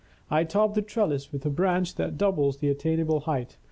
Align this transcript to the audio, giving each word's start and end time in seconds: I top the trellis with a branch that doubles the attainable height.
I 0.31 0.45
top 0.45 0.73
the 0.73 0.81
trellis 0.81 1.31
with 1.31 1.45
a 1.45 1.51
branch 1.51 1.93
that 1.93 2.17
doubles 2.17 2.57
the 2.57 2.69
attainable 2.69 3.19
height. 3.19 3.59